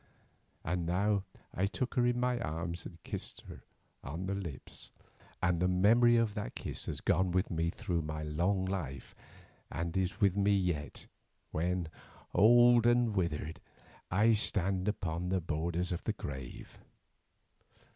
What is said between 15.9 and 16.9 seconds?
of the grave.